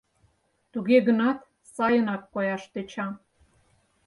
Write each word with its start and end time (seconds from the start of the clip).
Туге 0.71 0.97
гынат 1.07 1.39
сайынак 1.73 2.23
кояш 2.33 2.63
тӧча. 2.73 3.07